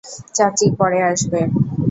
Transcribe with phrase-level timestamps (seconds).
[0.35, 1.39] চাচি পরে আসবে।